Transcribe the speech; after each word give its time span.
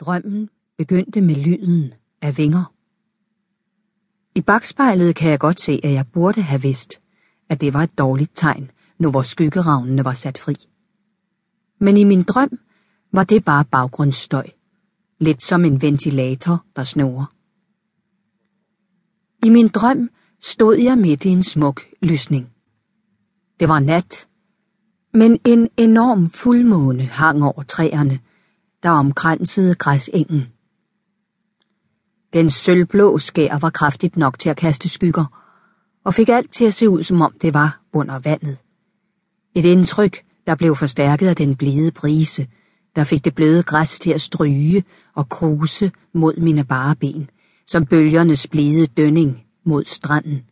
Drømmen 0.00 0.48
begyndte 0.78 1.20
med 1.20 1.34
lyden 1.34 1.94
af 2.22 2.38
vinger. 2.38 2.72
I 4.34 4.40
bagspejlet 4.40 5.16
kan 5.16 5.30
jeg 5.30 5.38
godt 5.38 5.60
se, 5.60 5.80
at 5.84 5.92
jeg 5.92 6.06
burde 6.12 6.42
have 6.42 6.62
vidst, 6.62 7.00
at 7.48 7.60
det 7.60 7.74
var 7.74 7.82
et 7.82 7.98
dårligt 7.98 8.30
tegn, 8.34 8.70
nu 8.98 9.10
hvor 9.10 9.22
skyggeravnene 9.22 10.04
var 10.04 10.12
sat 10.12 10.38
fri. 10.38 10.54
Men 11.78 11.96
i 11.96 12.04
min 12.04 12.22
drøm 12.22 12.58
var 13.12 13.24
det 13.24 13.44
bare 13.44 13.64
baggrundsstøj, 13.64 14.46
lidt 15.18 15.42
som 15.42 15.64
en 15.64 15.82
ventilator, 15.82 16.64
der 16.76 16.84
snorer. 16.84 17.34
I 19.46 19.50
min 19.50 19.68
drøm 19.68 20.10
stod 20.42 20.76
jeg 20.76 20.98
midt 20.98 21.24
i 21.24 21.28
en 21.28 21.42
smuk 21.42 21.82
lysning. 22.02 22.52
Det 23.60 23.68
var 23.68 23.80
nat, 23.80 24.28
men 25.12 25.38
en 25.44 25.68
enorm 25.76 26.30
fuldmåne 26.30 27.02
hang 27.02 27.44
over 27.44 27.62
træerne, 27.62 28.20
der 28.84 28.90
omkransede 28.90 29.74
græsengen. 29.74 30.46
Den 32.32 32.50
sølvblå 32.50 33.18
skær 33.18 33.58
var 33.58 33.70
kraftigt 33.70 34.16
nok 34.16 34.38
til 34.38 34.48
at 34.48 34.56
kaste 34.56 34.88
skygger, 34.88 35.24
og 36.04 36.14
fik 36.14 36.28
alt 36.28 36.52
til 36.52 36.64
at 36.64 36.74
se 36.74 36.88
ud, 36.88 37.02
som 37.02 37.20
om 37.20 37.34
det 37.42 37.54
var 37.54 37.80
under 37.92 38.18
vandet. 38.18 38.58
Et 39.54 39.64
indtryk, 39.64 40.24
der 40.46 40.54
blev 40.54 40.76
forstærket 40.76 41.28
af 41.28 41.36
den 41.36 41.56
blide 41.56 41.90
brise, 41.90 42.46
der 42.96 43.04
fik 43.04 43.24
det 43.24 43.34
bløde 43.34 43.62
græs 43.62 43.98
til 43.98 44.10
at 44.10 44.20
stryge 44.20 44.84
og 45.14 45.28
kruse 45.28 45.92
mod 46.14 46.36
mine 46.36 46.64
bare 46.64 46.96
ben, 46.96 47.30
som 47.66 47.86
bølgernes 47.86 48.46
blide 48.46 48.86
dønning 48.86 49.44
mod 49.66 49.84
stranden. 49.84 50.42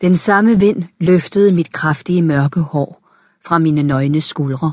Den 0.00 0.16
samme 0.16 0.60
vind 0.60 0.84
løftede 1.00 1.52
mit 1.52 1.72
kraftige 1.72 2.22
mørke 2.22 2.60
hår 2.60 3.08
fra 3.46 3.58
mine 3.58 3.82
nøgne 3.82 4.20
skuldre, 4.20 4.72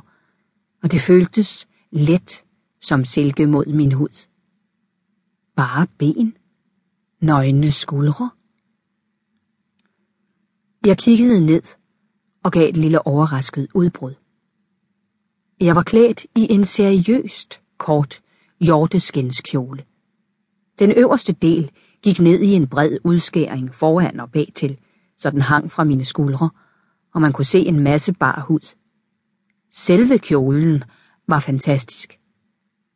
og 0.84 0.92
det 0.92 1.02
føltes 1.02 1.68
let 1.92 2.44
som 2.82 3.06
silke 3.06 3.48
mod 3.48 3.66
min 3.66 3.92
hud. 3.92 4.28
Bare 5.56 5.88
ben, 5.98 6.38
nøgne 7.22 7.72
skuldre. 7.72 8.30
Jeg 10.86 10.98
kiggede 10.98 11.46
ned 11.46 11.62
og 12.44 12.52
gav 12.52 12.70
et 12.70 12.78
lille 12.78 13.08
overrasket 13.08 13.68
udbrud. 13.74 14.14
Jeg 15.60 15.76
var 15.76 15.84
klædt 15.84 16.24
i 16.24 16.48
en 16.50 16.66
seriøst 16.66 17.62
kort 17.78 18.22
hjorteskinskjole. 18.60 19.84
Den 20.80 20.92
øverste 20.92 21.34
del 21.34 21.72
gik 22.04 22.20
ned 22.20 22.42
i 22.42 22.54
en 22.54 22.68
bred 22.68 22.98
udskæring 23.04 23.76
foran 23.76 24.20
og 24.20 24.32
bagtil, 24.32 24.78
så 25.18 25.30
den 25.30 25.42
hang 25.42 25.72
fra 25.72 25.84
mine 25.84 26.06
skuldre, 26.06 26.50
og 27.14 27.22
man 27.22 27.34
kunne 27.34 27.46
se 27.46 27.60
en 27.60 27.80
masse 27.80 28.14
bar 28.14 28.46
hud. 28.48 28.76
Selve 29.72 30.18
kjolen 30.18 30.84
var 31.28 31.40
fantastisk. 31.40 32.20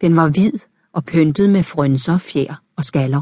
Den 0.02 0.16
var 0.16 0.30
hvid 0.30 0.54
og 0.94 1.06
pyntet 1.06 1.50
med 1.50 1.64
frynser, 1.64 2.18
fjer 2.18 2.64
og 2.76 2.86
skaller, 2.86 3.22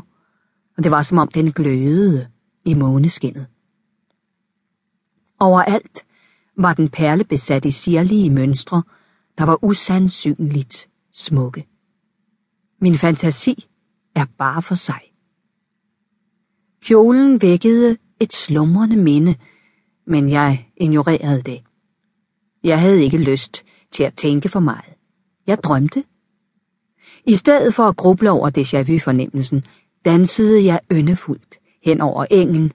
og 0.77 0.83
det 0.83 0.91
var 0.91 1.01
som 1.01 1.17
om 1.17 1.27
den 1.27 1.51
glødede 1.51 2.27
i 2.65 2.73
måneskinnet. 2.73 3.47
Overalt 5.39 6.05
var 6.57 6.73
den 6.73 6.89
perlebesat 6.89 7.65
i 7.65 7.71
sirlige 7.71 8.29
mønstre, 8.29 8.83
der 9.37 9.43
var 9.43 9.63
usandsynligt 9.63 10.89
smukke. 11.13 11.67
Min 12.81 12.97
fantasi 12.97 13.67
er 14.15 14.25
bare 14.37 14.61
for 14.61 14.75
sig. 14.75 15.01
Kjolen 16.81 17.41
vækkede 17.41 17.97
et 18.19 18.33
slumrende 18.33 18.97
minde, 18.97 19.35
men 20.07 20.29
jeg 20.29 20.71
ignorerede 20.77 21.41
det. 21.41 21.63
Jeg 22.63 22.81
havde 22.81 23.03
ikke 23.03 23.17
lyst 23.17 23.63
til 23.91 24.03
at 24.03 24.13
tænke 24.13 24.49
for 24.49 24.59
meget. 24.59 24.98
Jeg 25.49 25.63
drømte. 25.63 26.03
I 27.25 27.35
stedet 27.35 27.73
for 27.73 27.83
at 27.83 27.97
gruble 27.97 28.31
over 28.31 28.49
déjà 28.57 28.81
vu-fornemmelsen, 28.81 29.63
dansede 30.05 30.65
jeg 30.65 30.79
yndefuldt 30.91 31.57
hen 31.83 32.01
over 32.01 32.25
engen 32.31 32.71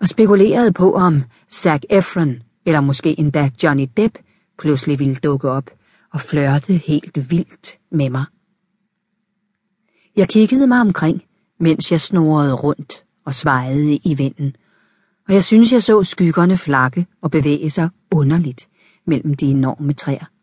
og 0.00 0.08
spekulerede 0.08 0.72
på, 0.72 0.94
om 0.94 1.22
Zac 1.50 1.82
Efron 1.90 2.42
eller 2.66 2.80
måske 2.80 3.18
endda 3.18 3.50
Johnny 3.62 3.88
Depp 3.96 4.18
pludselig 4.58 4.98
ville 4.98 5.14
dukke 5.14 5.50
op 5.50 5.70
og 6.12 6.20
flørte 6.20 6.72
helt 6.72 7.30
vildt 7.30 7.78
med 7.90 8.10
mig. 8.10 8.24
Jeg 10.16 10.28
kiggede 10.28 10.66
mig 10.66 10.80
omkring, 10.80 11.22
mens 11.60 11.92
jeg 11.92 12.00
snorede 12.00 12.54
rundt 12.54 13.04
og 13.24 13.34
svajede 13.34 13.96
i 13.96 14.14
vinden, 14.14 14.56
og 15.28 15.34
jeg 15.34 15.44
synes, 15.44 15.72
jeg 15.72 15.82
så 15.82 16.02
skyggerne 16.02 16.56
flakke 16.56 17.06
og 17.22 17.30
bevæge 17.30 17.70
sig 17.70 17.88
underligt 18.10 18.68
mellem 19.06 19.34
de 19.34 19.46
enorme 19.46 19.92
træer. 19.92 20.37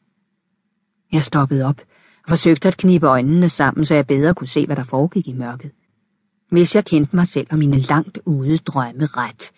Jeg 1.11 1.23
stoppede 1.23 1.65
op 1.65 1.81
og 2.23 2.29
forsøgte 2.29 2.67
at 2.67 2.77
knibe 2.77 3.07
øjnene 3.07 3.49
sammen, 3.49 3.85
så 3.85 3.93
jeg 3.93 4.07
bedre 4.07 4.33
kunne 4.33 4.47
se, 4.47 4.65
hvad 4.65 4.75
der 4.75 4.83
foregik 4.83 5.27
i 5.27 5.33
mørket. 5.33 5.71
Hvis 6.51 6.75
jeg 6.75 6.85
kendte 6.85 7.15
mig 7.15 7.27
selv 7.27 7.47
og 7.51 7.57
mine 7.57 7.79
langt 7.79 8.19
ude 8.25 8.57
drømme 8.57 9.05
ret, 9.05 9.51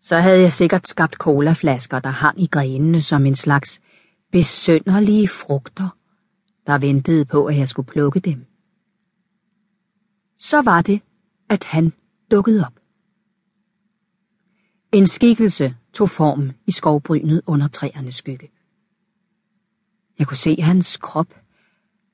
så 0.00 0.16
havde 0.16 0.40
jeg 0.40 0.52
sikkert 0.52 0.86
skabt 0.86 1.14
colaflasker, 1.14 1.98
der 1.98 2.08
hang 2.08 2.42
i 2.42 2.46
grenene 2.46 3.02
som 3.02 3.26
en 3.26 3.34
slags 3.34 3.80
besønderlige 4.32 5.28
frugter, 5.28 5.96
der 6.66 6.78
ventede 6.78 7.24
på, 7.24 7.46
at 7.46 7.56
jeg 7.56 7.68
skulle 7.68 7.86
plukke 7.86 8.20
dem. 8.20 8.46
Så 10.38 10.62
var 10.62 10.82
det, 10.82 11.02
at 11.48 11.64
han 11.64 11.92
dukkede 12.30 12.66
op. 12.66 12.80
En 14.92 15.06
skikkelse 15.06 15.74
tog 15.92 16.10
form 16.10 16.50
i 16.66 16.72
skovbrynet 16.72 17.42
under 17.46 17.68
træernes 17.68 18.14
skygge. 18.14 18.48
Jeg 20.20 20.28
kunne 20.28 20.36
se 20.36 20.56
hans 20.60 20.96
krop, 20.96 21.34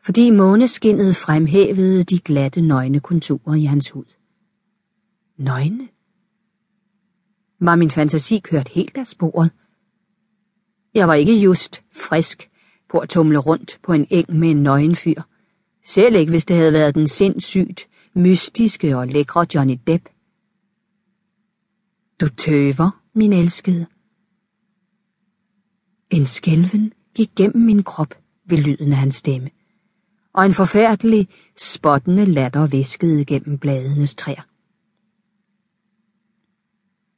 fordi 0.04 0.30
måneskinnet 0.30 1.16
fremhævede 1.16 2.04
de 2.04 2.18
glatte 2.18 2.60
nøgne 2.60 3.00
konturer 3.00 3.54
i 3.54 3.64
hans 3.64 3.90
hud. 3.90 4.04
Nøgne? 5.36 5.88
Var 7.60 7.76
min 7.76 7.90
fantasi 7.90 8.38
kørt 8.38 8.68
helt 8.68 8.96
af 8.96 9.06
sporet? 9.06 9.50
Jeg 10.94 11.08
var 11.08 11.14
ikke 11.14 11.40
just 11.40 11.84
frisk 11.92 12.50
på 12.88 12.98
at 12.98 13.08
tumle 13.08 13.38
rundt 13.38 13.78
på 13.82 13.92
en 13.92 14.06
eng 14.10 14.38
med 14.38 14.50
en 14.50 14.62
nøgen 14.62 14.96
fyr. 14.96 15.22
Selv 15.84 16.16
ikke, 16.16 16.30
hvis 16.30 16.44
det 16.44 16.56
havde 16.56 16.72
været 16.72 16.94
den 16.94 17.08
sindssygt, 17.08 17.88
mystiske 18.14 18.96
og 18.96 19.06
lækre 19.06 19.46
Johnny 19.54 19.78
Depp. 19.86 20.08
Du 22.20 22.28
tøver, 22.28 23.02
min 23.14 23.32
elskede. 23.32 23.86
En 26.10 26.26
skælven 26.26 26.92
gik 27.16 27.30
gennem 27.36 27.64
min 27.64 27.82
krop 27.82 28.14
ved 28.48 28.58
lyden 28.58 28.92
af 28.92 28.98
hans 28.98 29.14
stemme, 29.14 29.50
og 30.32 30.46
en 30.46 30.54
forfærdelig, 30.54 31.28
spottende 31.56 32.24
latter 32.24 32.66
væskede 32.66 33.24
gennem 33.24 33.58
bladenes 33.58 34.14
træer. 34.14 34.42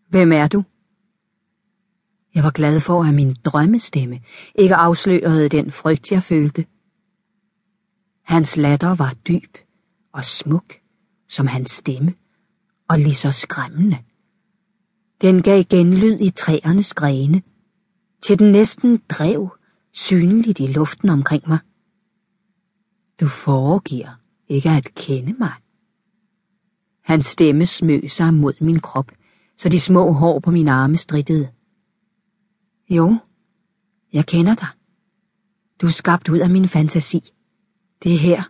Hvem 0.09 0.33
er 0.33 0.49
du? 0.49 0.65
Jeg 2.35 2.45
var 2.45 2.51
glad 2.51 2.81
for, 2.81 3.05
at 3.05 3.15
min 3.15 3.37
drømmestemme 3.45 4.21
ikke 4.55 4.75
afslørede 4.75 5.49
den 5.49 5.73
frygt, 5.73 6.11
jeg 6.13 6.23
følte. 6.23 6.67
Hans 8.23 8.57
latter 8.57 8.95
var 8.95 9.15
dyb 9.29 9.57
og 10.13 10.25
smuk, 10.25 10.75
som 11.29 11.47
hans 11.47 11.71
stemme, 11.71 12.15
og 12.89 12.99
lige 12.99 13.15
så 13.15 13.33
skræmmende. 13.33 13.99
Den 15.21 15.43
gav 15.43 15.65
genlyd 15.65 16.21
i 16.21 16.31
træernes 16.31 16.95
grene, 16.95 17.43
til 18.23 18.39
den 18.39 18.53
næsten 18.53 19.03
drev 19.09 19.58
synligt 19.99 20.61
i 20.61 20.67
luften 20.67 21.09
omkring 21.09 21.43
mig. 21.47 21.59
Du 23.21 23.29
foregiver 23.29 24.21
ikke 24.49 24.71
at 24.71 24.95
kende 24.95 25.33
mig. 25.33 25.53
Hans 27.03 27.27
stemme 27.27 27.67
smøg 27.67 28.11
sig 28.11 28.35
mod 28.35 28.55
min 28.61 28.81
krop, 28.81 29.13
så 29.57 29.69
de 29.69 29.81
små 29.81 30.13
hår 30.13 30.41
på 30.41 30.51
min 30.51 30.69
arme 30.69 30.97
strittede. 30.97 31.49
Jo, 32.91 33.19
jeg 34.13 34.27
kender 34.27 34.55
dig. 34.55 34.69
Du 35.81 35.87
er 35.87 35.91
skabt 35.91 36.29
ud 36.29 36.39
af 36.39 36.51
min 36.51 36.69
fantasi. 36.69 37.21
Det 38.03 38.19
her 38.19 38.43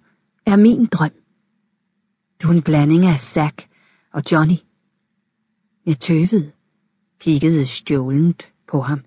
er 0.46 0.56
min 0.56 0.86
drøm. 0.86 1.12
Du 2.42 2.48
er 2.48 2.52
en 2.52 2.62
blanding 2.62 3.06
af 3.06 3.20
Zack 3.20 3.68
og 4.12 4.22
Johnny. 4.32 4.56
Jeg 5.86 6.00
tøvede, 6.00 6.52
kiggede 7.20 7.66
stjålent 7.66 8.52
på 8.68 8.80
ham. 8.80 9.04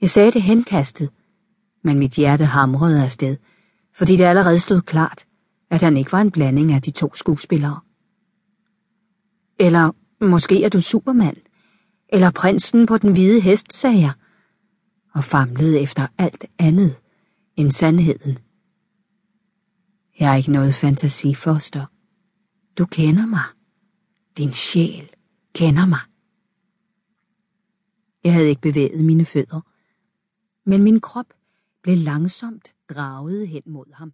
Jeg 0.00 0.10
sagde 0.10 0.30
det 0.30 0.42
henkastet, 0.42 1.10
men 1.86 1.98
mit 1.98 2.12
hjerte 2.12 2.44
hamrede 2.44 3.02
afsted, 3.02 3.36
fordi 3.92 4.16
det 4.16 4.24
allerede 4.24 4.60
stod 4.60 4.82
klart, 4.82 5.26
at 5.70 5.80
han 5.82 5.96
ikke 5.96 6.12
var 6.12 6.20
en 6.20 6.30
blanding 6.30 6.72
af 6.72 6.82
de 6.82 6.90
to 6.90 7.14
skuespillere. 7.14 7.80
Eller 9.60 9.92
måske 10.20 10.64
er 10.64 10.68
du 10.68 10.80
Superman, 10.80 11.36
eller 12.08 12.30
prinsen 12.30 12.86
på 12.86 12.98
den 12.98 13.12
hvide 13.12 13.40
hest, 13.40 13.72
sagde 13.72 14.00
jeg, 14.00 14.12
og 15.14 15.24
famlede 15.24 15.80
efter 15.80 16.06
alt 16.18 16.44
andet 16.58 17.00
end 17.56 17.72
sandheden. 17.72 18.38
Jeg 20.20 20.32
er 20.32 20.36
ikke 20.36 20.52
noget 20.52 20.74
fantasifoster. 20.74 21.86
Du 22.78 22.86
kender 22.86 23.26
mig. 23.26 23.44
Din 24.38 24.52
sjæl 24.52 25.10
kender 25.54 25.86
mig. 25.86 26.00
Jeg 28.24 28.32
havde 28.32 28.48
ikke 28.48 28.62
bevæget 28.62 29.04
mine 29.04 29.24
fødder, 29.24 29.60
men 30.70 30.82
min 30.82 31.00
krop 31.00 31.35
blev 31.86 31.96
langsomt 31.96 32.74
draget 32.88 33.48
hen 33.48 33.62
mod 33.66 33.92
ham. 33.94 34.12